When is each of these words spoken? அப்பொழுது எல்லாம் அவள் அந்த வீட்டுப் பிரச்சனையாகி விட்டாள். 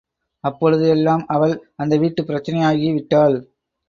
அப்பொழுது 0.43 0.89
எல்லாம் 0.89 1.25
அவள் 1.27 1.53
அந்த 1.75 1.97
வீட்டுப் 1.97 2.27
பிரச்சனையாகி 2.27 2.93
விட்டாள். 2.93 3.37